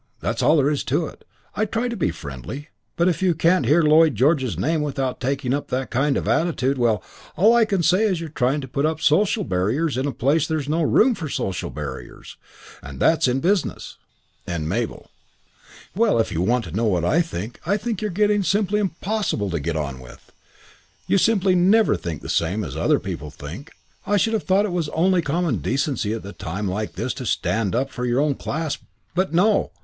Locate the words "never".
21.53-21.95